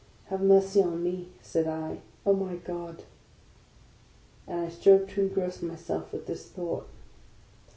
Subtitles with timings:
[0.31, 3.03] "Have mercy on me," said I." O my God!"
[4.47, 6.87] And I strove to engross myself with this thought.